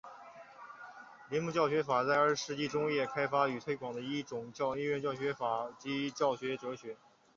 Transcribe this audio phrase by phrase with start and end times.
[1.29, 6.97] 铃木教学法在二十世纪中叶开发与推广的一种音乐教学法及教育哲学。